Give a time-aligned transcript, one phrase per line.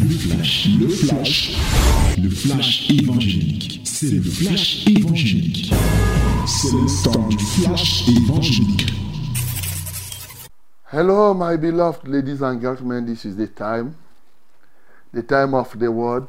[0.00, 1.58] Le flash, le flash,
[2.22, 3.80] le flash évangélique.
[3.84, 5.72] C'est le flash évangélique.
[6.46, 8.92] C'est le temps du flash évangélique.
[10.92, 13.06] Hello, my beloved ladies and gentlemen.
[13.06, 13.96] This is the time,
[15.12, 16.28] the time of the word.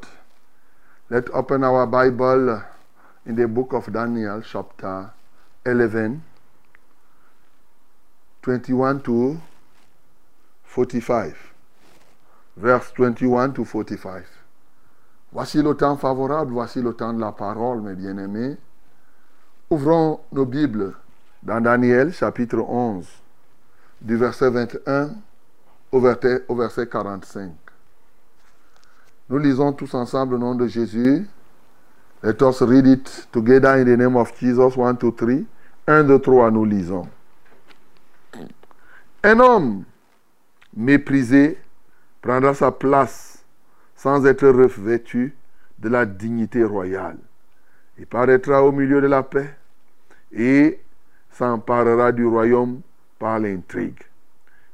[1.11, 2.63] Let's open our Bible
[3.27, 5.11] in the book of Daniel, chapter
[5.63, 6.23] 11,
[8.41, 9.39] 21 to
[10.63, 11.49] 45.
[12.59, 14.25] Verse 21 to 45.
[15.31, 18.57] Voici le temps favorable, voici le temps de la parole, mes bien-aimés.
[19.69, 20.93] Ouvrons nos Bibles
[21.41, 23.07] dans Daniel, chapitre 11,
[24.01, 25.11] du verset 21
[25.91, 27.51] au verset, au verset 45.
[29.29, 31.29] Nous lisons tous ensemble le nom de Jésus.
[32.23, 34.75] Let us read it together in the name of Jesus.
[34.75, 35.45] 1, 2, 3.
[35.87, 37.07] 1, 2, 3, nous lisons.
[39.23, 39.83] Un homme
[40.75, 41.57] méprisé
[42.21, 43.45] prendra sa place
[43.95, 45.35] sans être revêtu
[45.79, 47.17] de la dignité royale.
[47.97, 49.55] Il paraîtra au milieu de la paix
[50.31, 50.79] et
[51.31, 52.81] s'emparera du royaume
[53.17, 54.01] par l'intrigue.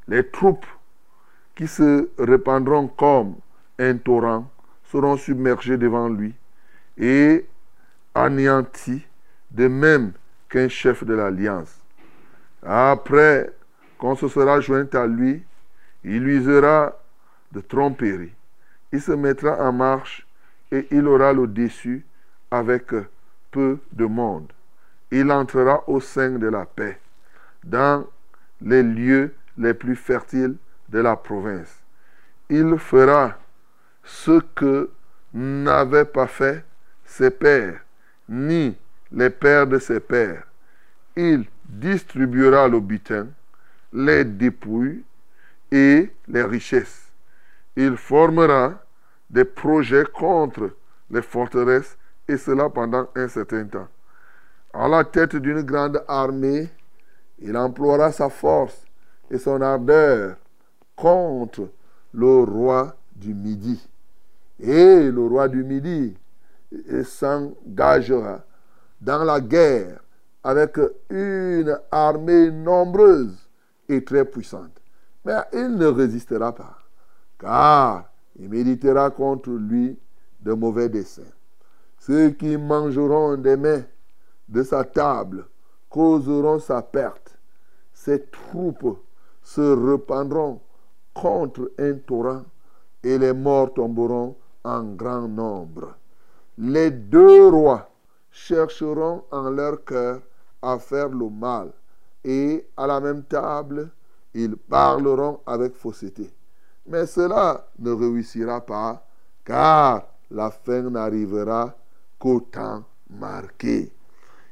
[0.08, 0.66] Les troupes
[1.56, 3.36] qui se répandront comme
[3.80, 4.50] un torrent
[4.84, 6.36] seront submergées devant lui
[6.98, 7.46] et
[8.14, 9.06] anéanties
[9.52, 10.14] de même
[10.50, 11.82] qu'un chef de l'alliance.
[12.64, 13.52] Après
[13.98, 15.44] qu'on se sera joint à lui,
[16.04, 16.96] il usera
[17.56, 18.34] de tromperie.
[18.92, 20.28] Il se mettra en marche
[20.72, 22.06] et il aura le dessus
[22.52, 22.94] avec
[23.52, 24.52] peu de monde.
[25.12, 27.00] Il entrera au sein de la paix,
[27.64, 28.06] dans
[28.62, 30.58] les lieux les plus fertiles
[30.90, 31.80] de la province.
[32.50, 33.38] Il fera
[34.04, 34.90] ce que
[35.34, 36.64] n'avaient pas fait
[37.06, 37.82] ses pères,
[38.28, 38.76] ni
[39.12, 40.44] les pères de ses pères.
[41.16, 43.28] Il distribuera le butin,
[43.94, 45.04] les dépouilles
[45.72, 47.05] et les richesses.
[47.76, 48.74] Il formera
[49.30, 50.72] des projets contre
[51.10, 53.88] les forteresses et cela pendant un certain temps.
[54.74, 56.70] À la tête d'une grande armée,
[57.40, 58.86] il emploiera sa force
[59.30, 60.36] et son ardeur
[60.96, 61.70] contre
[62.14, 63.88] le roi du Midi.
[64.60, 66.18] Et le roi du Midi
[67.04, 68.44] s'engagera
[69.02, 70.00] dans la guerre
[70.44, 73.50] avec une armée nombreuse
[73.90, 74.82] et très puissante.
[75.26, 76.78] Mais il ne résistera pas,
[77.40, 79.98] car il méditera contre lui
[80.42, 81.24] de mauvais desseins.
[82.00, 83.90] Ceux qui mangeront des mets
[84.48, 85.48] de sa table
[85.90, 87.38] causeront sa perte.
[87.94, 89.00] Ses troupes
[89.42, 90.62] se répandront
[91.14, 92.44] contre un torrent
[93.04, 95.96] et les morts tomberont en grand nombre.
[96.58, 97.90] Les deux rois
[98.32, 100.22] chercheront en leur cœur
[100.62, 101.72] à faire le mal
[102.24, 103.90] et à la même table,
[104.34, 106.34] ils parleront avec fausseté.
[106.88, 109.06] Mais cela ne réussira pas,
[109.44, 111.76] car la fin n'arrivera
[112.20, 113.92] qu'au temps marqué.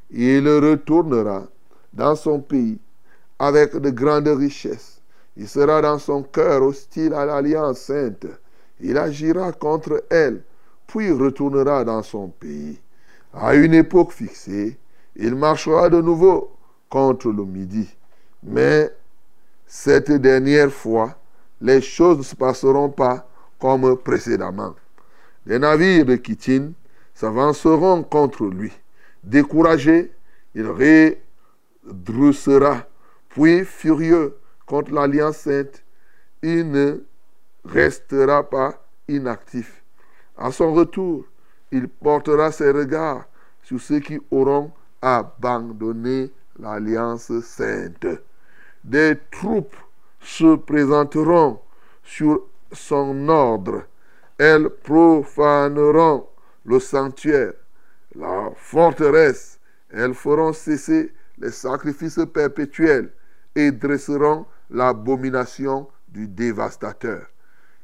[0.10, 1.44] Il retournera
[1.94, 2.80] dans son pays
[3.40, 5.02] avec de grandes richesses.
[5.36, 8.28] Il sera dans son cœur hostile à l'alliance sainte.
[8.80, 10.44] Il agira contre elle,
[10.88, 12.80] puis retournera dans son pays.
[13.34, 14.78] À une époque fixée,
[15.16, 16.56] il marchera de nouveau
[16.90, 17.90] contre le midi.
[18.44, 18.92] Mais
[19.66, 21.18] cette dernière fois,
[21.64, 23.26] les choses ne se passeront pas
[23.58, 24.76] comme précédemment.
[25.46, 26.74] Les navires de Kitine
[27.14, 28.72] s'avanceront contre lui.
[29.24, 30.12] Découragé,
[30.54, 30.68] il
[31.88, 32.86] redressera,
[33.30, 34.36] puis furieux
[34.66, 35.82] contre l'alliance sainte,
[36.42, 37.00] il ne
[37.64, 39.82] restera pas inactif.
[40.38, 41.24] À son retour,
[41.72, 43.24] il portera ses regards
[43.64, 44.72] sur ceux qui auront
[45.02, 46.30] abandonné
[46.60, 48.06] l'alliance sainte.
[48.84, 49.78] Des troupes
[50.24, 51.60] se présenteront
[52.04, 52.42] sur
[52.72, 53.84] son ordre.
[54.38, 56.28] Elles profaneront
[56.66, 57.54] le sanctuaire,
[58.16, 59.60] la forteresse.
[59.90, 63.12] Elles feront cesser les sacrifices perpétuels
[63.56, 67.28] et dresseront l'abomination du dévastateur.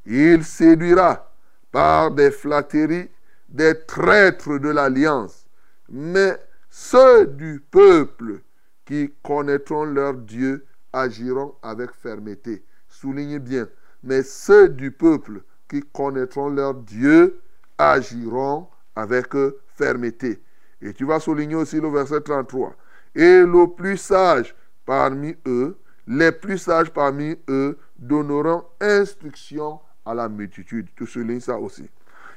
[0.06, 1.32] Il séduira
[1.72, 3.10] par des flatteries
[3.48, 5.46] des traîtres de l'alliance,
[5.90, 6.38] mais
[6.70, 8.42] ceux du peuple
[8.86, 12.64] qui connaîtront leur Dieu agiront avec fermeté.
[12.88, 13.68] Soulignez bien,
[14.04, 17.42] mais ceux du peuple qui connaîtront leur Dieu
[17.78, 19.34] agiront avec
[19.76, 20.42] fermeté.
[20.82, 22.76] Et tu vas souligner aussi le verset 33.
[23.16, 24.56] Et le plus sage
[24.86, 25.78] parmi eux,
[26.08, 30.88] les plus sages parmi eux donneront instruction à la multitude.
[30.96, 31.88] Tu soulignes ça aussi.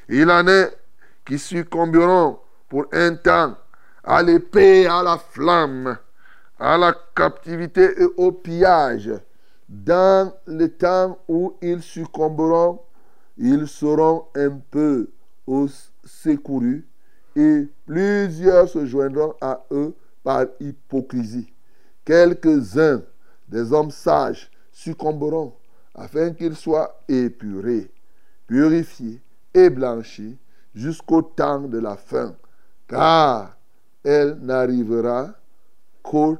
[0.08, 0.76] Il en est
[1.24, 2.38] qui succomberont
[2.68, 3.56] pour un temps
[4.04, 5.96] à l'épée, à la flamme,
[6.62, 9.10] à la captivité et au pillage.
[9.68, 12.78] Dans le temps où ils succomberont,
[13.36, 15.10] ils seront un peu
[16.04, 16.86] secourus
[17.34, 19.92] et plusieurs se joindront à eux
[20.22, 21.52] par hypocrisie.
[22.04, 23.02] Quelques-uns
[23.48, 25.54] des hommes sages succomberont
[25.96, 27.90] afin qu'ils soient épurés,
[28.46, 29.20] purifiés
[29.52, 30.38] et blanchis
[30.76, 32.36] jusqu'au temps de la fin,
[32.86, 33.56] car
[34.04, 35.34] elle n'arrivera
[36.02, 36.36] qu'au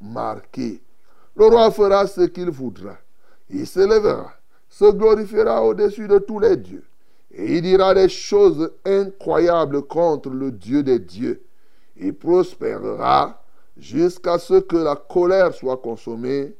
[0.00, 0.82] marqué.
[1.36, 2.96] Le roi fera ce qu'il voudra.
[3.50, 4.32] Il se lèvera,
[4.68, 6.84] se glorifiera au-dessus de tous les dieux.
[7.30, 11.42] Et il dira des choses incroyables contre le Dieu des dieux.
[11.96, 13.42] Il prospérera
[13.76, 16.54] jusqu'à ce que la colère soit consommée,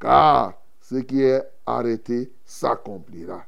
[0.00, 3.44] car ce qui est arrêté s'accomplira.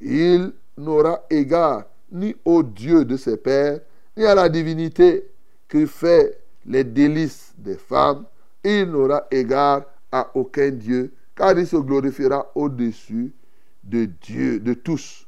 [0.00, 3.80] Il n'aura égard ni au Dieu de ses pères,
[4.16, 5.28] ni à la divinité
[5.68, 8.24] qui fait les délices des femmes.
[8.64, 13.32] Il n'aura égard à aucun Dieu, car il se glorifiera au-dessus
[13.84, 15.26] de Dieu, de tous.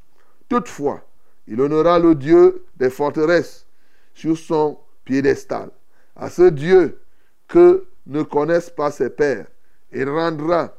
[0.49, 1.07] Toutefois,
[1.47, 3.67] il honorera le Dieu des forteresses
[4.15, 5.71] sur son piédestal.
[6.17, 7.01] À ce Dieu
[7.49, 9.47] que ne connaissent pas ses pères,
[9.93, 10.75] il rendra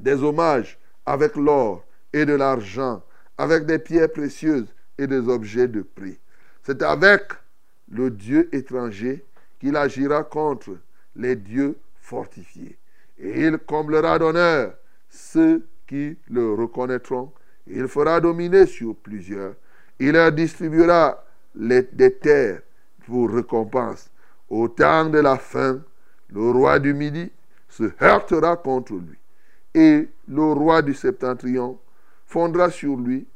[0.00, 3.02] des hommages avec l'or et de l'argent,
[3.38, 6.18] avec des pierres précieuses et des objets de prix.
[6.62, 7.32] C'est avec
[7.90, 9.24] le Dieu étranger
[9.58, 10.78] qu'il agira contre
[11.14, 12.76] les dieux fortifiés.
[13.18, 14.74] Et il comblera d'honneur
[15.08, 17.32] ceux qui le reconnaîtront.
[17.66, 19.54] Il fera dominer sur plusieurs.
[19.98, 21.24] Il leur distribuera
[21.54, 22.60] des terres
[23.06, 24.10] pour récompense.
[24.48, 25.80] Au temps de la fin,
[26.30, 27.30] le roi du Midi
[27.68, 29.18] se heurtera contre lui.
[29.74, 31.78] Et le roi du Septentrion
[32.26, 33.26] fondra sur lui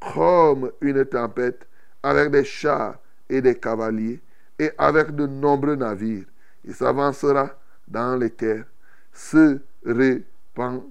[0.00, 1.66] comme une tempête
[2.02, 2.98] avec des chars
[3.28, 4.20] et des cavaliers
[4.60, 6.26] et avec de nombreux navires.
[6.64, 7.50] Il s'avancera
[7.88, 8.66] dans les terres,
[9.10, 10.82] se, répand,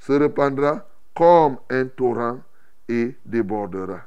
[0.00, 0.84] se répandra
[1.14, 2.40] comme un torrent
[2.88, 4.00] et débordera.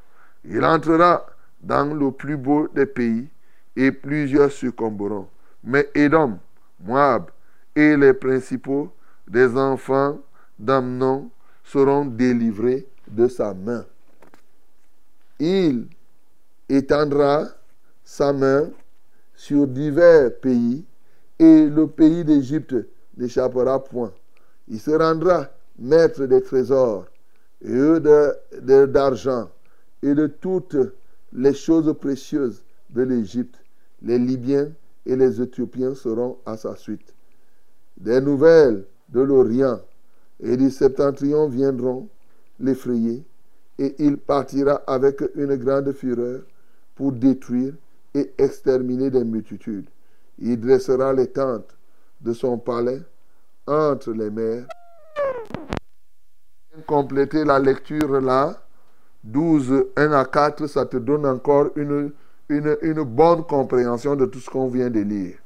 [0.44, 1.26] Il entrera
[1.62, 3.30] dans le plus beau des pays
[3.78, 5.30] et plusieurs succomberont.
[5.64, 6.40] Mais Édom,
[6.84, 7.32] Moab
[7.74, 8.92] et les principaux
[9.26, 10.20] des enfants
[10.60, 11.30] d'Amnon
[11.64, 13.86] seront délivrés de sa main.
[15.40, 15.88] Il
[16.68, 17.46] étendra
[18.04, 18.70] sa main
[19.38, 20.84] sur divers pays
[21.40, 22.76] et le pays d'Égypte
[23.16, 24.12] n'échappera point.
[24.68, 25.48] Il se rendra
[25.78, 27.06] maître des trésors
[27.62, 28.00] et
[28.88, 29.50] d'argent
[30.02, 30.76] et de toutes
[31.32, 33.64] les choses précieuses de l'Égypte.
[34.02, 34.72] Les Libyens
[35.06, 37.14] et les Éthiopiens seront à sa suite.
[37.96, 39.80] Des nouvelles de l'Orient
[40.42, 42.10] et du Septentrion viendront
[42.60, 43.24] l'effrayer
[43.78, 46.42] et il partira avec une grande fureur
[46.96, 47.74] pour détruire
[48.18, 49.88] et exterminer des multitudes.
[50.40, 51.78] Il dressera les tentes
[52.22, 53.02] de son palais
[53.68, 54.66] entre les mers.
[56.86, 58.56] Compléter la lecture là,
[59.24, 62.12] 12, 1 à 4, ça te donne encore une,
[63.04, 65.38] bonne compréhension de tout ce qu'on vient de lire.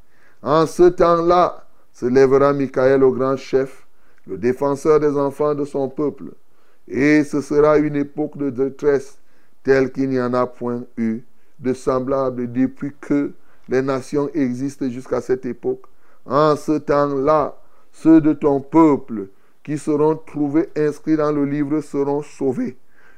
[0.44, 3.86] En ce temps-là, se lèvera Michael au grand chef,
[4.28, 6.32] le défenseur des enfants de son peuple.
[6.88, 9.18] Et ce sera une époque de détresse
[9.64, 11.22] telle qu'il n'y en a point eu
[11.62, 13.32] de semblable depuis que
[13.70, 15.84] les nations existent jusqu'à cette époque.
[16.26, 17.56] En ce temps-là,
[17.92, 19.28] ceux de ton peuple
[19.64, 22.78] qui seront trouvés inscrits dans le livre seront sauvés.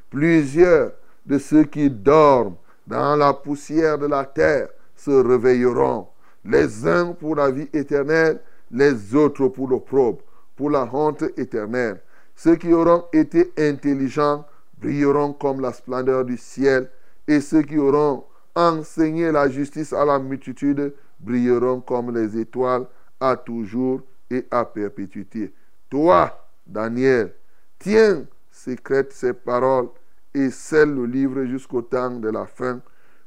[0.09, 0.91] Plusieurs
[1.25, 6.07] de ceux qui dorment dans la poussière de la terre se réveilleront,
[6.45, 8.39] les uns pour la vie éternelle,
[8.71, 10.19] les autres pour l'opprobre,
[10.55, 12.01] pour la honte éternelle.
[12.35, 14.45] Ceux qui auront été intelligents
[14.79, 16.89] brilleront comme la splendeur du ciel,
[17.27, 22.85] et ceux qui auront enseigné la justice à la multitude brilleront comme les étoiles
[23.19, 25.53] à toujours et à perpétuité.
[25.89, 27.33] Toi, Daniel,
[27.79, 29.89] tiens secrète ces paroles
[30.33, 32.81] et scelle le livre jusqu'au temps de la fin.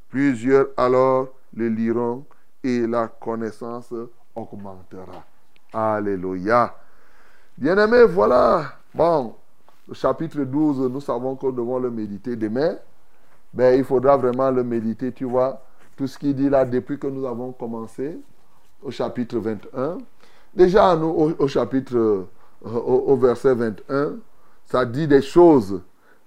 [0.08, 2.24] Plusieurs alors le liront
[2.62, 3.92] et la connaissance
[4.34, 5.24] augmentera.
[5.72, 6.74] Alléluia.
[7.56, 9.34] Bien-aimés, voilà Bon,
[9.86, 12.76] le chapitre 12, nous savons que nous devons le méditer demain.
[13.56, 15.62] Ben, il faudra vraiment le méditer, tu vois.
[15.96, 18.18] Tout ce qu'il dit là depuis que nous avons commencé
[18.82, 19.98] au chapitre 21.
[20.54, 22.26] Déjà, au, chapitre, euh,
[22.62, 24.16] au, verset 21,
[24.66, 25.80] ça dit des choses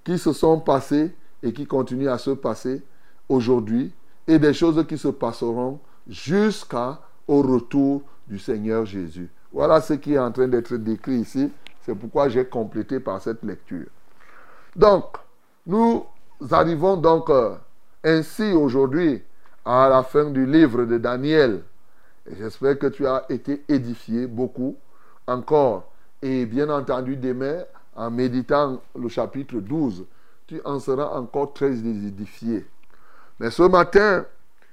[0.03, 2.81] qui se sont passées et qui continuent à se passer
[3.27, 3.93] aujourd'hui
[4.27, 9.29] et des choses qui se passeront jusqu'au retour du Seigneur Jésus.
[9.53, 13.43] Voilà ce qui est en train d'être décrit ici c'est pourquoi j'ai complété par cette
[13.43, 13.87] lecture.
[14.75, 15.05] Donc,
[15.65, 16.03] nous
[16.51, 17.55] arrivons donc euh,
[18.03, 19.21] ainsi aujourd'hui
[19.65, 21.63] à la fin du livre de Daniel.
[22.37, 24.77] J'espère que tu as été édifié beaucoup
[25.27, 25.91] encore.
[26.21, 27.63] Et bien entendu, demain,
[27.95, 30.05] en méditant le chapitre 12,
[30.47, 32.65] tu en seras encore très édifié.
[33.39, 34.25] Mais ce matin,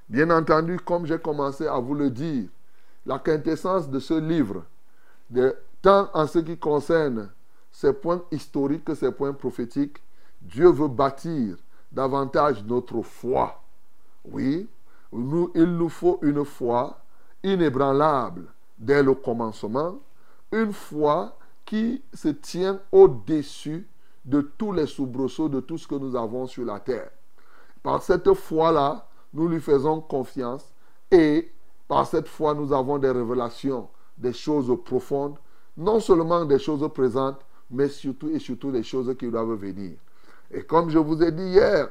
[0.09, 2.47] bien entendu, comme j'ai commencé à vous le dire,
[3.05, 4.63] la quintessence de ce livre,
[5.81, 7.29] tant en ce qui concerne
[7.71, 9.97] ces points historiques que ces points prophétiques,
[10.47, 11.57] Dieu veut bâtir
[11.91, 13.61] davantage notre foi.
[14.23, 14.67] Oui,
[15.11, 16.97] il nous faut une foi
[17.43, 18.45] inébranlable
[18.77, 19.99] dès le commencement,
[20.51, 23.87] une foi qui se tient au-dessus
[24.23, 27.11] de tous les soubresauts de tout ce que nous avons sur la terre.
[27.83, 30.71] Par cette foi-là, nous lui faisons confiance
[31.11, 31.51] et
[31.87, 35.37] par cette foi, nous avons des révélations, des choses profondes,
[35.75, 37.39] non seulement des choses présentes,
[37.69, 39.97] mais surtout et surtout des choses qui doivent venir.
[40.51, 41.89] Et comme je vous ai dit hier,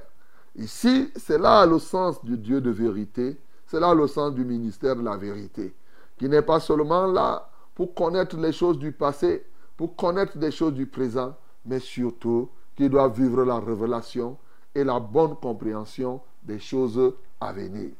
[0.56, 4.96] ici, c'est là le sens du Dieu de vérité, c'est là le sens du ministère
[4.96, 5.74] de la vérité,
[6.18, 9.44] qui n'est pas seulement là pour connaître les choses du passé,
[9.76, 14.38] pour connaître des choses du présent, mais surtout qui doit vivre la révélation
[14.74, 17.90] et la bonne compréhension des choses à venir.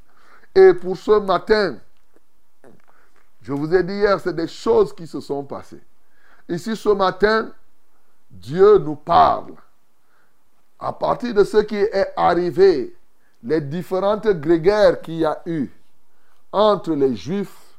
[0.55, 1.77] Et pour ce matin,
[3.43, 5.83] je vous ai dit hier, c'est des choses qui se sont passées.
[6.49, 7.53] Ici, ce matin,
[8.31, 9.53] Dieu nous parle.
[10.79, 12.95] À partir de ce qui est arrivé,
[13.43, 15.71] les différentes grégaires qu'il y a eu
[16.53, 17.79] entre les Juifs,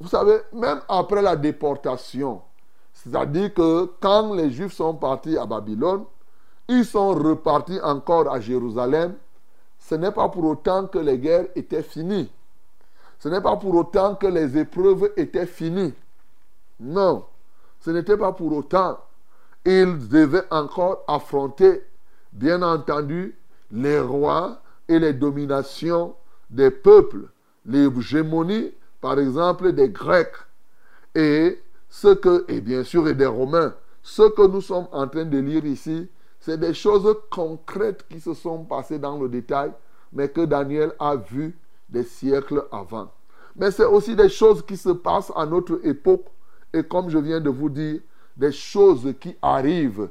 [0.00, 2.42] vous savez, même après la déportation,
[2.92, 6.04] c'est-à-dire que quand les Juifs sont partis à Babylone,
[6.68, 9.14] ils sont repartis encore à Jérusalem.
[9.78, 12.30] Ce n'est pas pour autant que les guerres étaient finies.
[13.18, 15.92] Ce n'est pas pour autant que les épreuves étaient finies.
[16.80, 17.24] Non,
[17.80, 18.98] ce n'était pas pour autant.
[19.64, 21.82] Ils devaient encore affronter,
[22.34, 23.36] bien entendu,
[23.70, 26.14] les rois et les dominations
[26.50, 27.28] des peuples,
[27.64, 30.34] l'hégémonie, par exemple, des Grecs.
[31.14, 33.74] Et ce que, et bien sûr, et des Romains.
[34.02, 36.08] Ce que nous sommes en train de lire ici,
[36.40, 39.72] c'est des choses concrètes qui se sont passées dans le détail,
[40.12, 41.56] mais que Daniel a vues
[41.88, 43.10] des siècles avant.
[43.56, 46.26] Mais c'est aussi des choses qui se passent à notre époque,
[46.72, 48.00] et comme je viens de vous dire,
[48.36, 50.08] des choses qui arrivent,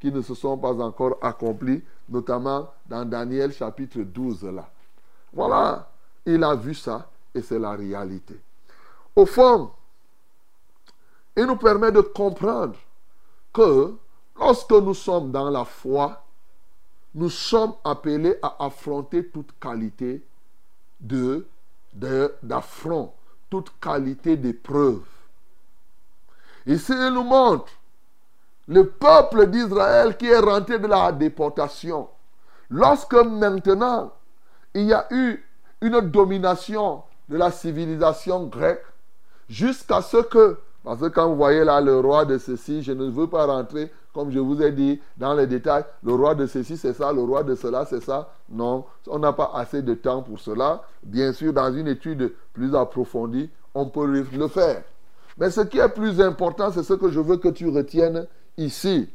[0.00, 4.68] qui ne se sont pas encore accomplies, notamment dans Daniel chapitre 12 là.
[5.32, 5.90] Voilà,
[6.24, 8.38] il a vu ça, et c'est la réalité.
[9.14, 9.70] Au fond,
[11.36, 12.76] il nous permet de comprendre
[13.52, 13.94] que
[14.38, 16.22] lorsque nous sommes dans la foi,
[17.14, 20.22] nous sommes appelés à affronter toute qualité
[21.00, 21.46] de
[22.42, 23.12] d'affront,
[23.48, 25.00] toute qualité d'épreuve.
[26.66, 27.72] Ici, il nous montre
[28.68, 32.08] le peuple d'Israël qui est rentré de la déportation.
[32.70, 34.12] Lorsque maintenant,
[34.74, 35.44] il y a eu
[35.80, 38.84] une domination de la civilisation grecque,
[39.48, 43.10] jusqu'à ce que parce que quand vous voyez là le roi de ceci, je ne
[43.10, 45.84] veux pas rentrer, comme je vous ai dit, dans les détails.
[46.04, 48.30] Le roi de ceci, c'est ça, le roi de cela, c'est ça.
[48.48, 50.84] Non, on n'a pas assez de temps pour cela.
[51.02, 54.84] Bien sûr, dans une étude plus approfondie, on peut le faire.
[55.38, 59.08] Mais ce qui est plus important, c'est ce que je veux que tu retiennes ici.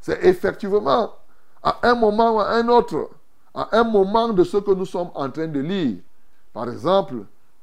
[0.00, 1.14] C'est effectivement,
[1.62, 3.10] à un moment ou à un autre,
[3.54, 5.98] à un moment de ce que nous sommes en train de lire.
[6.52, 7.14] Par exemple,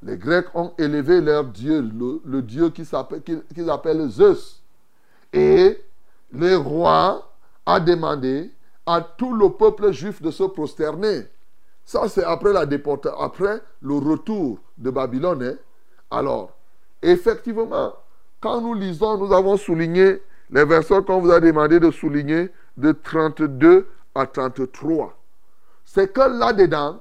[0.01, 1.81] les Grecs ont élevé leur Dieu,
[2.25, 4.61] le, Dieu qu'ils appellent Zeus.
[5.33, 5.81] Et
[6.31, 7.29] le roi
[7.65, 8.51] a demandé
[8.85, 11.23] à tout le peuple juif de se prosterner.
[11.85, 15.57] Ça, c'est après la déportation, après le retour de Babylone.
[16.09, 16.51] Alors,
[17.01, 17.93] effectivement,
[18.39, 20.21] quand nous lisons, nous avons souligné
[20.51, 25.15] les versets qu'on vous a demandé de souligner de 32 à 33.
[25.85, 26.99] C'est que là-dedans,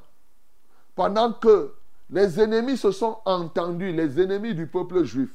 [0.95, 1.73] pendant que
[2.11, 5.31] les ennemis se sont entendus, les ennemis du peuple juif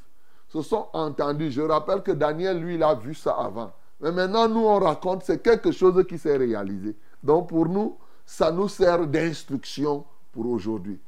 [0.50, 1.51] se sont entendus.
[1.51, 3.72] Je rappelle que Daniel, lui, il a vu ça avant.
[4.01, 6.96] Mais maintenant, nous, on raconte, c'est quelque chose qui s'est réalisé.
[7.24, 11.00] Donc, pour nous, ça nous sert d'instruction pour aujourd'hui.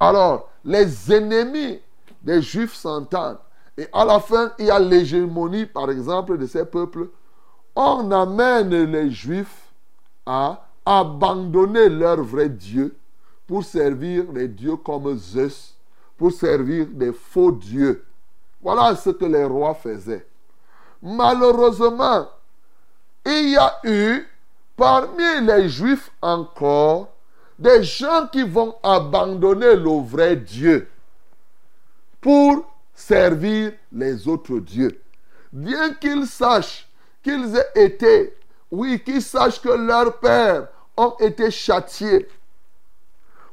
[0.00, 1.80] Alors, les ennemis
[2.22, 3.38] des Juifs s'entendent.
[3.78, 7.08] Et à la fin, il y a l'hégémonie, par exemple, de ces peuples.
[7.76, 9.72] On amène les Juifs
[10.26, 12.96] à abandonner leur vrai Dieu
[13.46, 15.76] pour servir les dieux comme Zeus,
[16.16, 18.04] pour servir des faux dieux.
[18.60, 20.26] Voilà ce que les rois faisaient.
[21.00, 22.26] Malheureusement,
[23.24, 24.26] il y a eu
[24.76, 27.08] parmi les juifs encore
[27.56, 30.88] des gens qui vont abandonner le vrai Dieu
[32.20, 32.67] pour
[32.98, 35.00] servir les autres dieux.
[35.52, 36.88] Bien qu'ils sachent
[37.22, 38.34] qu'ils aient été,
[38.72, 42.28] oui, qu'ils sachent que leurs pères ont été châtiés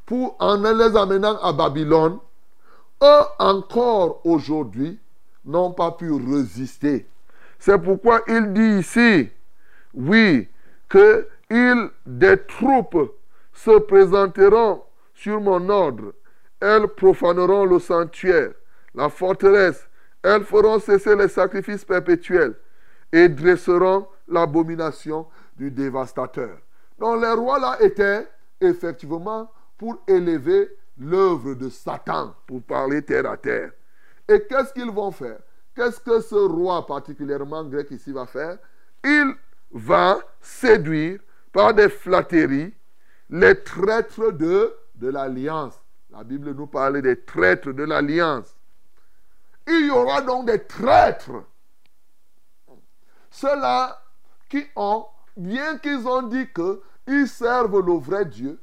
[0.05, 2.17] pour en les amenant à Babylone,
[3.03, 4.99] eux encore aujourd'hui
[5.45, 7.07] n'ont pas pu résister.
[7.59, 9.29] C'est pourquoi il dit ici,
[9.93, 10.47] oui,
[10.89, 11.27] que
[12.05, 13.15] des troupes
[13.53, 14.81] se présenteront
[15.13, 16.13] sur mon ordre.
[16.59, 18.51] Elles profaneront le sanctuaire,
[18.95, 19.87] la forteresse.
[20.23, 22.55] Elles feront cesser les sacrifices perpétuels
[23.11, 26.57] et dresseront l'abomination du dévastateur.
[26.97, 28.27] Donc les rois là étaient
[28.59, 33.71] effectivement pour élever l'œuvre de Satan, pour parler terre à terre.
[34.27, 35.39] Et qu'est-ce qu'ils vont faire?
[35.75, 38.57] Qu'est-ce que ce roi particulièrement grec ici va faire?
[39.03, 39.33] Il
[39.71, 41.19] va séduire
[41.51, 42.73] par des flatteries
[43.29, 45.79] les traîtres de, de l'alliance.
[46.11, 48.54] La Bible nous parle des traîtres de l'alliance.
[49.67, 51.43] Il y aura donc des traîtres.
[53.31, 54.01] Ceux-là
[54.49, 58.61] qui ont, bien qu'ils ont dit qu'ils servent le vrai Dieu,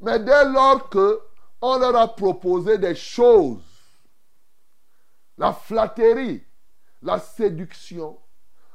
[0.00, 3.62] mais dès lors qu'on leur a proposé des choses,
[5.36, 6.44] la flatterie,
[7.02, 8.18] la séduction,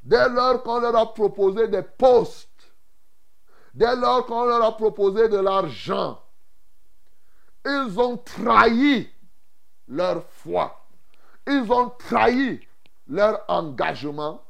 [0.03, 2.73] dès lors qu'on leur a proposé des postes,
[3.73, 6.21] dès lors qu'on leur a proposé de l'argent,
[7.65, 9.09] ils ont trahi
[9.87, 10.80] leur foi.
[11.47, 12.59] Ils ont trahi
[13.07, 14.41] leur engagement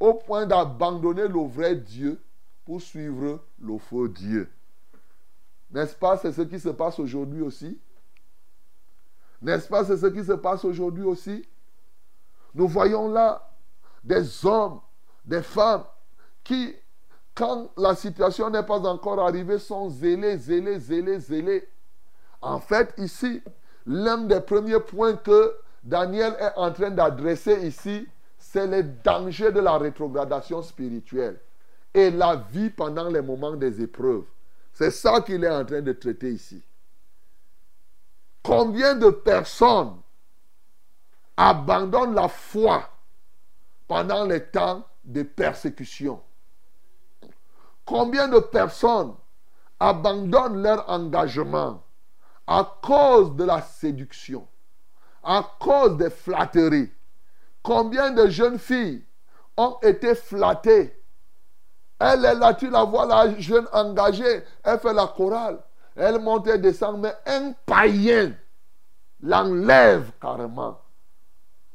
[0.00, 2.20] au point d'abandonner le vrai Dieu
[2.64, 4.50] pour suivre le faux Dieu.
[5.70, 7.78] N'est-ce pas, c'est ce qui se passe aujourd'hui aussi
[9.42, 11.46] N'est-ce pas, c'est ce qui se passe aujourd'hui aussi
[12.54, 13.50] Nous voyons là
[14.02, 14.80] des hommes,
[15.24, 15.84] des femmes
[16.42, 16.74] qui,
[17.34, 21.68] quand la situation n'est pas encore arrivée, sont zélés, zélés, zélés, zélés.
[22.40, 23.42] En fait, ici,
[23.84, 28.06] l'un des premiers points que Daniel est en train d'adresser ici,
[28.38, 31.40] c'est les dangers de la rétrogradation spirituelle
[31.94, 34.24] et la vie pendant les moments des épreuves.
[34.72, 36.62] C'est ça qu'il est en train de traiter ici.
[38.42, 39.96] Combien de personnes
[41.36, 42.88] abandonnent la foi
[43.86, 46.22] pendant les temps de persécution?
[47.84, 49.14] Combien de personnes
[49.80, 51.82] abandonnent leur engagement
[52.46, 54.46] à cause de la séduction,
[55.22, 56.90] à cause des flatteries
[57.62, 59.04] Combien de jeunes filles
[59.56, 60.94] ont été flattées?
[61.98, 64.42] Elle est là, tu la vois, la jeune engagée.
[64.62, 65.58] Elle fait la chorale.
[65.96, 68.32] Elle monte et descend, mais un païen
[69.22, 70.80] l'enlève carrément.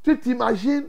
[0.02, 0.88] Tu t'imagines?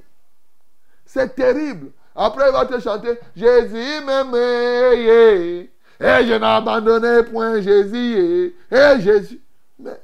[1.05, 1.91] C'est terrible.
[2.15, 5.71] Après, il va te chanter Jésus m'aimait.
[6.01, 8.55] Et je n'ai abandonné point Jésus.
[8.71, 9.41] Et Jésus.
[9.79, 10.01] Mais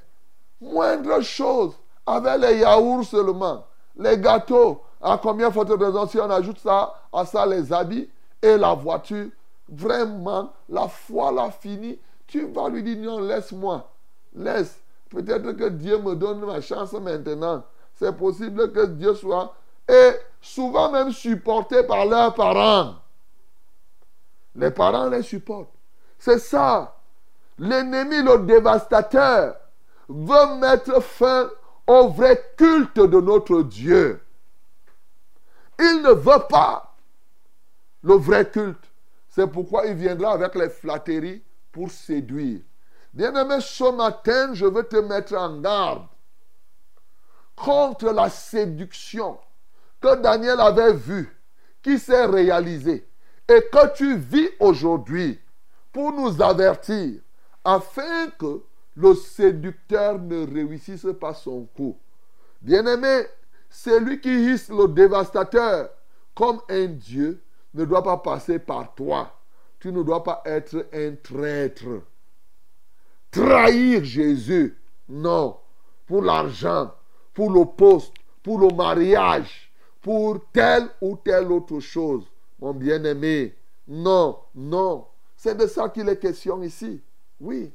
[0.61, 1.75] moindre chose,
[2.11, 3.65] avec les yaourts seulement,
[3.97, 8.09] les gâteaux, à combien faut raison si on ajoute ça à ça les habits
[8.43, 9.29] et la voiture,
[9.69, 11.99] vraiment, la foi l'a fini.
[12.27, 13.89] Tu vas lui dire non, laisse-moi.
[14.35, 14.79] Laisse.
[15.09, 17.65] Peut-être que Dieu me donne ma chance maintenant.
[17.95, 19.55] C'est possible que Dieu soit.
[19.89, 22.95] Et souvent même supporté par leurs parents.
[24.55, 25.73] Les parents les supportent.
[26.19, 26.97] C'est ça.
[27.59, 29.57] L'ennemi, le dévastateur,
[30.09, 31.51] veut mettre fin
[31.87, 34.21] au vrai culte de notre Dieu.
[35.79, 36.97] Il ne veut pas
[38.03, 38.85] le vrai culte.
[39.29, 42.61] C'est pourquoi il viendra avec les flatteries pour séduire.
[43.13, 46.07] Bien-aimé, ce matin, je veux te mettre en garde
[47.57, 49.39] contre la séduction
[50.01, 51.37] que Daniel avait vue,
[51.83, 53.07] qui s'est réalisée
[53.49, 55.41] et que tu vis aujourd'hui
[55.93, 57.21] pour nous avertir
[57.65, 58.63] afin que
[59.01, 61.97] le séducteur ne réussisse pas son coup.
[62.61, 63.25] Bien-aimé,
[63.71, 65.91] celui qui hisse le dévastateur
[66.35, 69.35] comme un Dieu ne doit pas passer par toi.
[69.79, 72.03] Tu ne dois pas être un traître.
[73.31, 74.77] Trahir Jésus,
[75.09, 75.57] non.
[76.07, 76.93] Pour l'argent,
[77.33, 82.25] pour le poste, pour le mariage, pour telle ou telle autre chose.
[82.59, 83.55] Mon bien-aimé,
[83.89, 85.07] non, non.
[85.37, 87.01] C'est de ça qu'il est question ici.
[87.41, 87.73] Oui.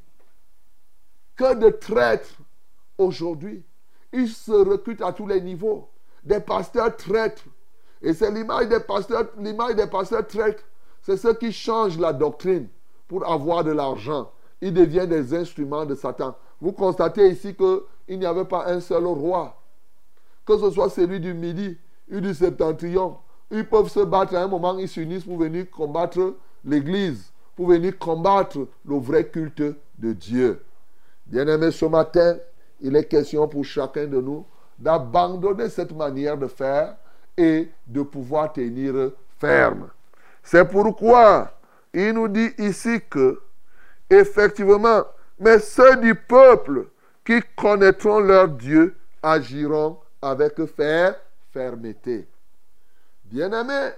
[1.36, 2.38] Que de traîtres
[2.98, 3.64] aujourd'hui.
[4.14, 5.90] Ils se recrutent à tous les niveaux.
[6.24, 7.44] Des pasteurs traîtres,
[8.02, 10.64] et c'est l'image des pasteurs, l'image des pasteurs traîtres.
[11.02, 12.68] C'est ceux qui changent la doctrine
[13.08, 14.32] pour avoir de l'argent.
[14.62, 16.36] Ils deviennent des instruments de Satan.
[16.62, 19.62] Vous constatez ici qu'il n'y avait pas un seul roi.
[20.46, 21.78] Que ce soit celui du Midi
[22.12, 23.18] ou du Septentrion.
[23.52, 27.98] Ils peuvent se battre à un moment, ils s'unissent pour venir combattre l'Église, pour venir
[28.00, 30.64] combattre le vrai culte de Dieu.
[31.26, 32.38] Bien-aimés, ce matin,
[32.80, 34.46] il est question pour chacun de nous
[34.78, 36.98] d'abandonner cette manière de faire
[37.38, 39.90] et de pouvoir tenir ferme.
[40.44, 41.58] C'est pourquoi
[41.94, 43.42] il nous dit ici que,
[44.10, 45.04] effectivement,
[45.40, 46.88] mais ceux du peuple
[47.26, 51.16] qui connaîtront leur Dieu agiront avec fer,
[51.52, 52.28] fermeté.
[53.24, 53.92] Bien-aimé,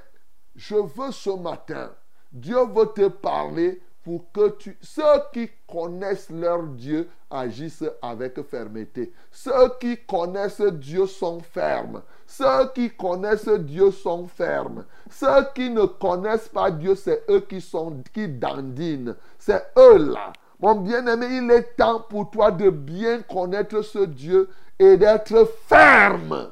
[0.56, 1.92] je veux ce matin,
[2.32, 9.12] Dieu veut te parler pour que ceux qui connaissent leur Dieu agissent avec fermeté.
[9.30, 12.02] Ceux qui connaissent Dieu sont fermes.
[12.26, 14.86] Ceux qui connaissent Dieu sont fermes.
[15.12, 19.18] Ceux qui ne connaissent pas Dieu, c'est eux qui sont qui dandinent.
[19.38, 20.32] C'est eux là.
[20.62, 24.48] Mon bien-aimé, il est temps pour toi de bien connaître ce Dieu
[24.80, 26.50] et d'être ferme.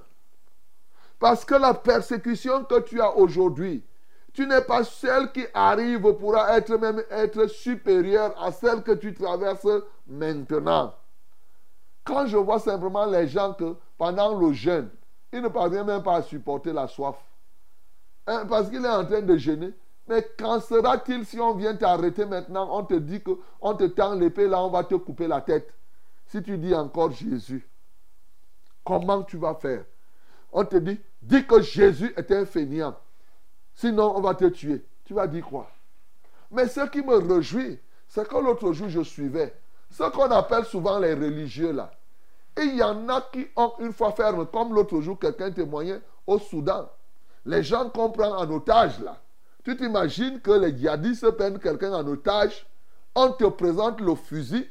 [1.19, 3.81] Parce que la persécution que tu as aujourd'hui,
[4.35, 9.13] tu n'es pas celle qui arrive pourra être même être supérieure à celle que tu
[9.13, 9.67] traverses
[10.05, 10.93] maintenant.
[12.03, 14.89] Quand je vois simplement les gens que pendant le jeûne,
[15.31, 17.15] ils ne parviennent même pas à supporter la soif.
[18.27, 19.73] Hein, parce qu'il est en train de jeûner.
[20.07, 24.15] Mais qu'en sera-t-il si on vient t'arrêter maintenant, on te dit que on te tend
[24.15, 25.73] l'épée là, on va te couper la tête.
[26.27, 27.67] Si tu dis encore Jésus,
[28.83, 29.85] comment tu vas faire?
[30.51, 32.95] On te dit, dis que Jésus est un fainéant.
[33.75, 34.83] Sinon, on va te tuer.
[35.03, 35.69] Tu vas dire quoi?
[36.51, 39.53] Mais ce qui me réjouit, c'est que l'autre jour, je suivais
[39.91, 41.91] ce qu'on appelle souvent les religieux là.
[42.57, 45.99] Et il y en a qui ont une fois ferme, comme l'autre jour, quelqu'un témoignait
[46.25, 46.89] au Soudan.
[47.45, 49.21] Les gens qu'on prend en otage là.
[49.63, 52.65] Tu t'imagines que les djihadistes prennent quelqu'un en otage,
[53.15, 54.69] on te présente le fusil,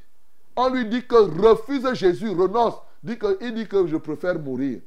[0.56, 2.74] on lui dit que refuse Jésus, renonce.
[3.02, 4.80] Dit que, il dit que je préfère mourir.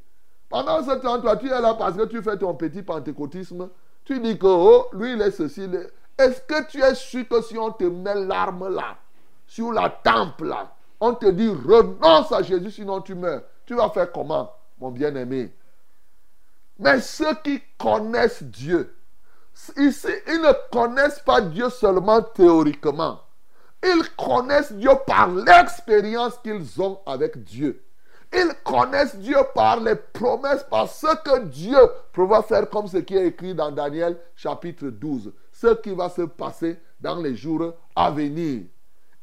[0.49, 3.69] Pendant ce temps, toi, tu es là parce que tu fais ton petit pentecôtisme.
[4.07, 5.69] Tu dis que, oh, lui, il est ceci.
[6.17, 8.95] Est-ce que tu es sûr que si on te met l'arme là,
[9.45, 13.41] sur la tempe là, on te dit renonce à Jésus, sinon tu meurs.
[13.65, 15.53] Tu vas faire comment, mon bien-aimé?
[16.79, 18.95] Mais ceux qui connaissent Dieu,
[19.75, 23.19] Ici, ils ne connaissent pas Dieu seulement théoriquement.
[23.83, 27.83] Ils connaissent Dieu par l'expérience qu'ils ont avec Dieu.
[28.33, 31.77] Ils connaissent Dieu par les promesses, par ce que Dieu
[32.11, 35.33] prévoit faire, comme ce qui est écrit dans Daniel chapitre 12.
[35.51, 38.63] Ce qui va se passer dans les jours à venir.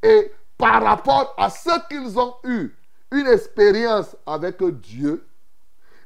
[0.03, 2.71] Et par rapport à ce qu'ils ont eu,
[3.11, 5.27] une expérience avec Dieu,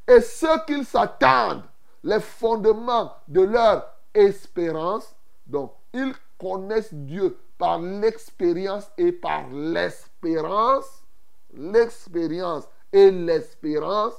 [0.07, 1.65] et ce qu'ils s'attendent,
[2.03, 5.15] les fondements de leur espérance.
[5.47, 11.03] Donc, ils connaissent Dieu par l'expérience et par l'espérance.
[11.55, 14.15] L'expérience et l'espérance.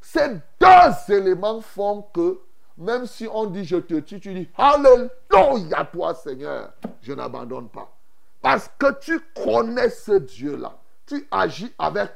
[0.00, 0.28] Ces
[0.60, 2.38] deux éléments font que,
[2.78, 7.90] même si on dit je te tue, tu dis Alléluia toi Seigneur, je n'abandonne pas.
[8.40, 10.76] Parce que tu connais ce Dieu-là.
[11.06, 12.12] Tu agis avec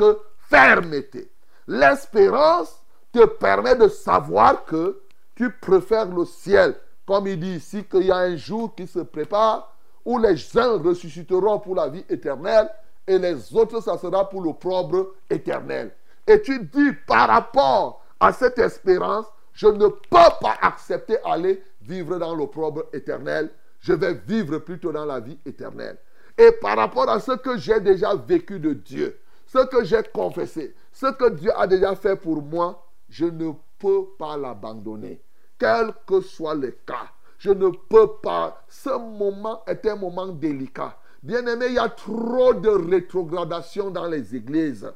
[0.48, 1.30] fermeté.
[1.66, 2.80] L'espérance
[3.12, 5.00] te permet de savoir que
[5.34, 6.76] tu préfères le ciel
[7.10, 10.80] comme il dit ici qu'il y a un jour qui se prépare où les uns
[10.80, 12.70] ressusciteront pour la vie éternelle
[13.10, 15.90] et les autres, ça sera pour l'opprobre éternel.
[16.28, 22.18] Et tu dis par rapport à cette espérance, je ne peux pas accepter aller vivre
[22.18, 23.50] dans l'opprobre éternel.
[23.80, 25.98] Je vais vivre plutôt dans la vie éternelle.
[26.38, 30.76] Et par rapport à ce que j'ai déjà vécu de Dieu, ce que j'ai confessé,
[30.92, 35.20] ce que Dieu a déjà fait pour moi, je ne peux pas l'abandonner
[35.58, 37.10] quel que soit le cas.
[37.38, 38.62] Je ne peux pas.
[38.68, 40.96] Ce moment est un moment délicat.
[41.22, 44.90] Bien aimé, il y a trop de rétrogradation dans les églises.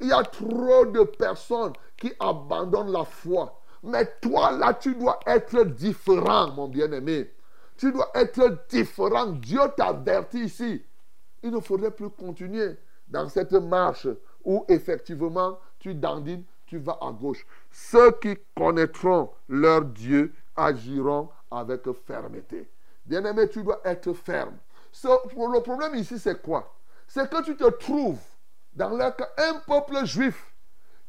[0.00, 3.60] Il y a trop de personnes qui abandonnent la foi.
[3.82, 7.30] Mais toi, là, tu dois être différent, mon bien-aimé.
[7.76, 9.26] Tu dois être différent.
[9.26, 10.82] Dieu t'avertit ici.
[11.42, 12.76] Il ne faudrait plus continuer
[13.08, 14.08] dans cette marche
[14.44, 17.46] où effectivement tu dandines tu vas à gauche.
[17.70, 22.68] Ceux qui connaîtront leur Dieu agiront avec fermeté.
[23.04, 24.56] Bien-aimé, tu dois être ferme.
[25.04, 26.74] Le problème ici, c'est quoi?
[27.06, 28.18] C'est que tu te trouves
[28.74, 30.52] dans un peuple juif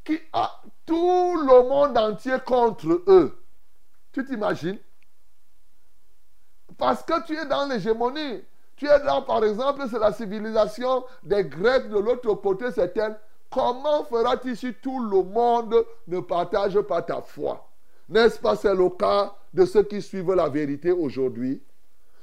[0.03, 3.43] qui a tout le monde entier contre eux.
[4.13, 4.79] Tu t'imagines?
[6.77, 8.43] Parce que tu es dans l'hégémonie.
[8.75, 13.19] Tu es là, par exemple, c'est la civilisation des Grecs, de l'autre côté, c'est elle.
[13.49, 17.67] Comment feras-tu si tout le monde ne partage pas ta foi?
[18.07, 21.61] N'est-ce pas c'est le cas de ceux qui suivent la vérité aujourd'hui?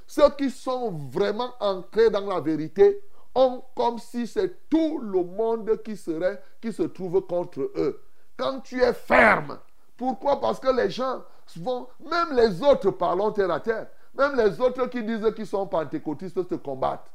[0.07, 3.01] Ceux qui sont vraiment ancrés dans la vérité
[3.33, 8.01] ont comme si c'est tout le monde qui serait qui se trouve contre eux.
[8.37, 9.59] Quand tu es ferme,
[9.97, 10.39] pourquoi?
[10.39, 11.23] Parce que les gens
[11.57, 13.87] vont, même les autres parlons terre à terre,
[14.17, 17.09] même les autres qui disent qu'ils sont pentecôtistes se combattent.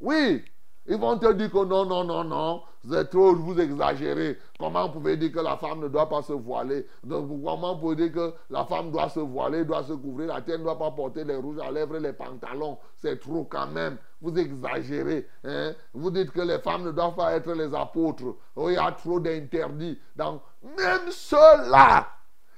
[0.00, 0.44] Oui,
[0.86, 4.38] ils vont te dire que non, non, non, non, êtes trop, vous exagérez.
[4.58, 6.86] Comment vous pouvez dire que la femme ne doit pas se voiler?
[7.08, 10.58] Comment vous pouvez dire que la femme doit se voiler, doit se couvrir la tête,
[10.58, 12.78] ne doit pas porter les rouges à lèvres et les pantalons?
[12.96, 13.96] C'est trop quand même.
[14.20, 15.26] Vous exagérez.
[15.44, 15.72] Hein?
[15.94, 18.36] Vous dites que les femmes ne doivent pas être les apôtres.
[18.56, 19.98] Il y a trop d'interdits.
[20.16, 22.06] Donc, même ceux-là,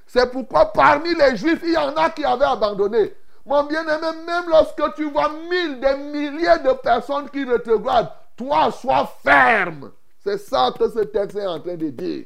[0.07, 3.15] c'est pourquoi parmi les juifs, il y en a qui avaient abandonné.
[3.47, 9.09] Mon bien-aimé, même lorsque tu vois mille, des milliers de personnes qui rétrogradent, toi, sois
[9.23, 9.93] ferme.
[10.19, 12.25] C'est ça que ce texte est en train de dire.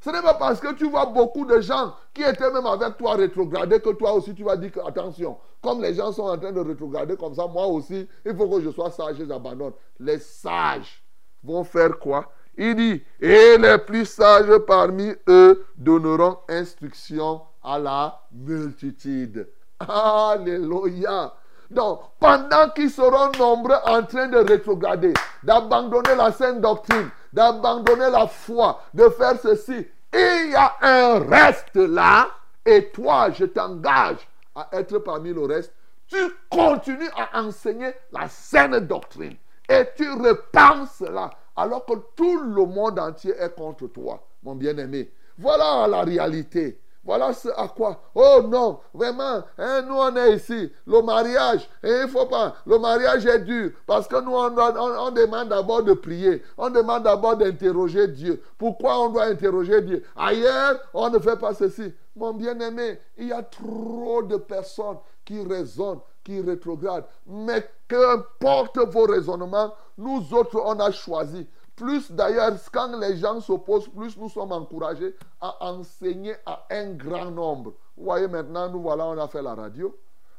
[0.00, 3.14] Ce n'est pas parce que tu vois beaucoup de gens qui étaient même avec toi
[3.14, 6.52] rétrograder que toi aussi tu vas dire que, attention, comme les gens sont en train
[6.52, 9.72] de rétrograder comme ça, moi aussi, il faut que je sois sage et j'abandonne.
[10.00, 11.02] Les sages
[11.42, 12.30] vont faire quoi?
[12.56, 19.48] Il dit, et les plus sages parmi eux donneront instruction à la multitude.
[19.88, 21.32] Alléluia.
[21.70, 28.26] Donc, pendant qu'ils seront nombreux en train de rétrograder, d'abandonner la sainte doctrine, d'abandonner la
[28.26, 32.28] foi, de faire ceci, il y a un reste là,
[32.64, 35.72] et toi, je t'engage à être parmi le reste.
[36.06, 36.16] Tu
[36.50, 39.36] continues à enseigner la saine doctrine
[39.68, 45.10] et tu répands cela alors que tout le monde entier est contre toi, mon bien-aimé.
[45.38, 46.78] Voilà la réalité.
[47.04, 48.00] Voilà ce à quoi.
[48.14, 50.72] Oh non, vraiment, hein, nous on est ici.
[50.86, 52.54] Le mariage, il ne faut pas.
[52.66, 56.42] Le mariage est dur parce que nous on, on, demande d'abord de prier.
[56.56, 58.42] On demande d'abord d'interroger Dieu.
[58.56, 60.02] Pourquoi on doit interroger Dieu?
[60.16, 61.92] Ailleurs, on ne fait pas ceci.
[62.16, 67.06] Mon bien-aimé, il y a trop de personnes qui raisonnent, qui rétrogradent.
[67.26, 73.88] Mais qu'importe vos raisonnements, nous autres, on a choisi plus d'ailleurs, quand les gens s'opposent,
[73.88, 77.74] plus nous sommes encouragés à enseigner à un grand nombre.
[77.96, 79.96] Vous voyez, maintenant, nous voilà, on a fait la radio.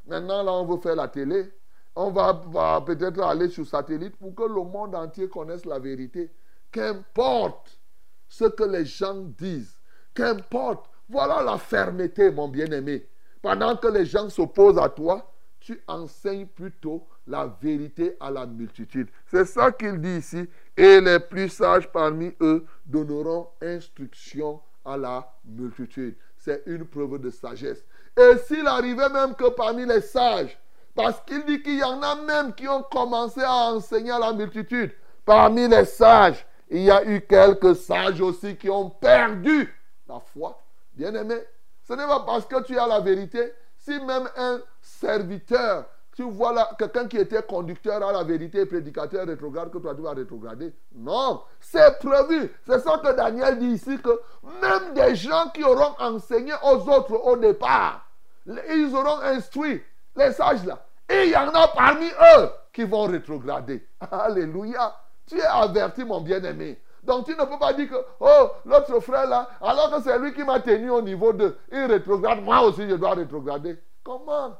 [0.07, 1.51] Maintenant, là, on veut faire la télé.
[1.95, 6.31] On va, peut-être aller sur satellite pour que le monde entier connaisse la vérité.
[6.71, 7.79] Qu'importe
[8.27, 9.77] ce que les gens disent.
[10.13, 10.89] Qu'importe.
[11.07, 13.07] Voilà la fermeté, mon bien-aimé.
[13.41, 19.09] Pendant que les gens s'opposent à toi, tu enseignes plutôt la vérité à la multitude.
[19.27, 20.47] C'est ça qu'il dit ici.
[20.77, 26.15] Et les plus sages parmi eux donneront instruction à la multitude.
[26.37, 27.83] C'est une preuve de sagesse.
[28.17, 30.57] Et s'il arrivait même que parmi les sages,
[30.93, 34.33] parce qu'il dit qu'il y en a même qui ont commencé à enseigner à la
[34.33, 34.93] multitude,
[35.25, 39.73] parmi les sages, il y a eu quelques sages aussi qui ont perdu
[40.07, 40.61] la foi.
[40.93, 41.35] Bien aimé,
[41.83, 43.53] ce n'est pas parce que tu as la vérité.
[43.77, 49.27] Si même un serviteur tu vois quelqu'un qui était conducteur à la vérité et prédicateur
[49.27, 50.73] rétrograde, que toi tu vas rétrograder.
[50.93, 52.49] Non, c'est prévu.
[52.65, 54.21] C'est ça que Daniel dit ici, que
[54.61, 58.09] même des gens qui auront enseigné aux autres au départ,
[58.47, 59.83] ils auront instruit
[60.15, 60.85] les sages là.
[61.09, 63.85] Et il y en a parmi eux qui vont rétrograder.
[64.11, 64.95] Alléluia.
[65.27, 66.79] Tu es averti, mon bien-aimé.
[67.03, 70.33] Donc tu ne peux pas dire que, oh, l'autre frère là, alors que c'est lui
[70.33, 73.77] qui m'a tenu au niveau de, il rétrograde, moi aussi je dois rétrograder.
[74.03, 74.55] Comment?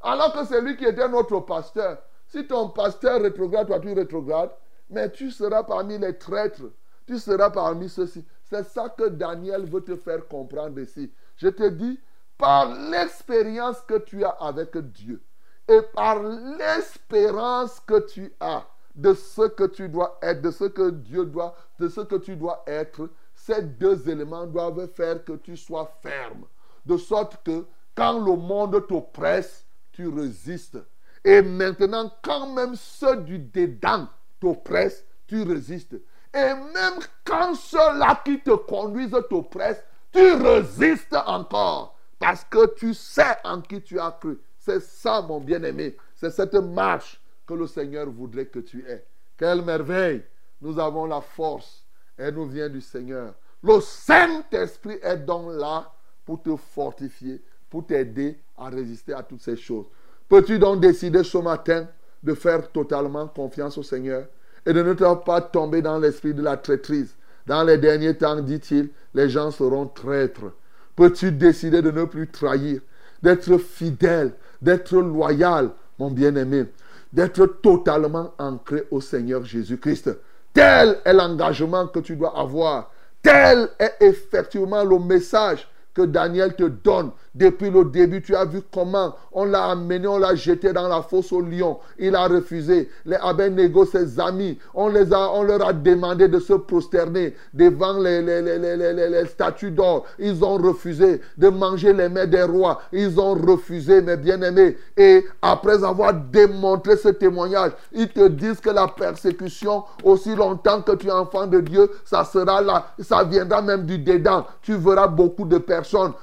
[0.00, 1.98] Alors que c'est lui qui était notre pasteur.
[2.26, 4.50] Si ton pasteur rétrograde, toi tu rétrogrades,
[4.90, 6.70] mais tu seras parmi les traîtres.
[7.06, 8.24] Tu seras parmi ceux-ci.
[8.44, 11.10] C'est ça que Daniel veut te faire comprendre ici.
[11.36, 11.98] Je te dis,
[12.36, 15.22] par l'expérience que tu as avec Dieu
[15.68, 20.90] et par l'espérance que tu as de ce que tu dois être, de ce que
[20.90, 25.56] Dieu doit, de ce que tu dois être, ces deux éléments doivent faire que tu
[25.56, 26.44] sois ferme.
[26.84, 29.66] De sorte que quand le monde t'oppresse,
[29.98, 30.78] tu résistes.
[31.24, 34.06] Et maintenant, quand même ceux du dedans
[34.38, 35.94] t'oppressent, tu résistes.
[36.32, 39.82] Et même quand ceux-là qui te conduisent t'oppressent,
[40.12, 41.98] tu résistes encore.
[42.16, 44.38] Parce que tu sais en qui tu as cru.
[44.56, 45.96] C'est ça, mon bien-aimé.
[46.14, 49.04] C'est cette marche que le Seigneur voudrait que tu aies.
[49.36, 50.22] Quelle merveille.
[50.60, 51.84] Nous avons la force.
[52.16, 53.34] Elle nous vient du Seigneur.
[53.64, 55.92] Le Saint-Esprit est donc là
[56.24, 59.86] pour te fortifier, pour t'aider à résister à toutes ces choses.
[60.28, 61.86] Peux-tu donc décider ce matin
[62.22, 64.26] de faire totalement confiance au Seigneur
[64.66, 67.14] et de ne pas tomber dans l'esprit de la traîtrise?
[67.46, 70.52] Dans les derniers temps, dit-il, les gens seront traîtres.
[70.94, 72.80] Peux-tu décider de ne plus trahir,
[73.22, 76.66] d'être fidèle, d'être loyal, mon bien-aimé,
[77.12, 80.10] d'être totalement ancré au Seigneur Jésus-Christ?
[80.52, 82.90] Tel est l'engagement que tu dois avoir.
[83.22, 87.12] Tel est effectivement le message que Daniel te donne.
[87.38, 91.02] Depuis le début, tu as vu comment on l'a amené, on l'a jeté dans la
[91.02, 91.78] fosse au lion.
[91.96, 92.90] Il a refusé.
[93.06, 97.96] Les Abednego, ses amis, on, les a, on leur a demandé de se prosterner devant
[97.96, 100.04] les, les, les, les statues d'or.
[100.18, 102.80] Ils ont refusé de manger les mets des rois.
[102.92, 104.76] Ils ont refusé, mes bien-aimés.
[104.96, 110.92] Et après avoir démontré ce témoignage, ils te disent que la persécution, aussi longtemps que
[110.96, 112.86] tu es enfant de Dieu, ça sera là.
[112.98, 114.44] Ça viendra même du dedans.
[114.60, 116.14] Tu verras beaucoup de personnes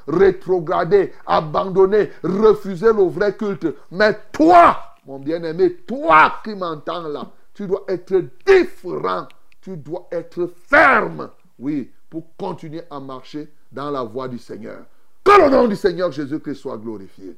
[1.26, 3.68] abandonné, refusé le vrai culte.
[3.92, 9.28] Mais toi, mon bien-aimé, toi qui m'entends là, tu dois être différent.
[9.62, 11.30] Tu dois être ferme.
[11.58, 14.86] Oui, pour continuer à marcher dans la voie du Seigneur.
[15.24, 17.36] Que le nom du Seigneur Jésus-Christ soit glorifié.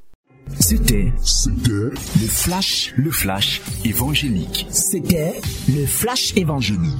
[0.60, 4.68] C'était C'était le flash, le flash évangélique.
[4.70, 6.94] C'était le flash évangélique.